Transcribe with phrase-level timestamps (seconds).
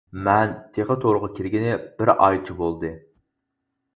[0.27, 2.93] مەن تېخى تورغا كىرگىنى بىر ئايچە بولدى.